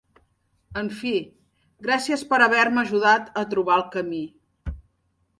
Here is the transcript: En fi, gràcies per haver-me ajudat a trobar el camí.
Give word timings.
En 0.81 0.87
fi, 0.99 1.09
gràcies 1.87 2.23
per 2.31 2.39
haver-me 2.45 2.81
ajudat 2.85 3.29
a 3.43 3.43
trobar 3.51 3.75
el 3.81 3.85
camí. 3.97 4.23